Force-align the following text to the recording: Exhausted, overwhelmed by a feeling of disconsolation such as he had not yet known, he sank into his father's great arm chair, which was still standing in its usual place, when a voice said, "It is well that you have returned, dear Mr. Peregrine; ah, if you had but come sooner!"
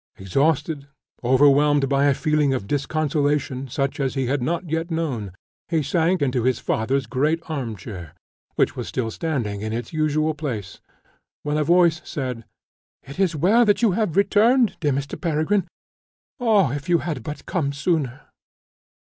Exhausted, 0.17 0.87
overwhelmed 1.23 1.87
by 1.87 2.05
a 2.05 2.15
feeling 2.15 2.55
of 2.55 2.65
disconsolation 2.65 3.67
such 3.69 3.99
as 3.99 4.15
he 4.15 4.25
had 4.25 4.41
not 4.41 4.67
yet 4.67 4.89
known, 4.89 5.31
he 5.67 5.83
sank 5.83 6.23
into 6.23 6.41
his 6.41 6.57
father's 6.57 7.05
great 7.05 7.39
arm 7.47 7.75
chair, 7.75 8.15
which 8.55 8.75
was 8.75 8.87
still 8.87 9.11
standing 9.11 9.61
in 9.61 9.71
its 9.73 9.93
usual 9.93 10.33
place, 10.33 10.81
when 11.43 11.55
a 11.55 11.63
voice 11.63 12.01
said, 12.03 12.45
"It 13.03 13.19
is 13.19 13.35
well 13.35 13.63
that 13.65 13.83
you 13.83 13.91
have 13.91 14.17
returned, 14.17 14.75
dear 14.79 14.91
Mr. 14.91 15.21
Peregrine; 15.21 15.67
ah, 16.39 16.71
if 16.71 16.89
you 16.89 16.97
had 17.05 17.21
but 17.21 17.45
come 17.45 17.71
sooner!" 17.71 18.21